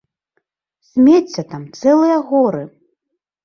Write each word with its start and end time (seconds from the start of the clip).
Смецця 0.93 1.45
там 1.53 1.69
цэлыя 1.79 2.19
горы! 2.33 2.67